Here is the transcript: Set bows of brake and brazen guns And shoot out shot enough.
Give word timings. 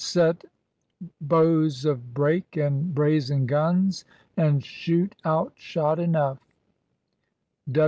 Set 0.03 0.45
bows 1.21 1.85
of 1.85 2.11
brake 2.11 2.57
and 2.57 2.95
brazen 2.95 3.45
guns 3.45 4.03
And 4.35 4.65
shoot 4.65 5.13
out 5.23 5.53
shot 5.57 5.99
enough. 5.99 6.39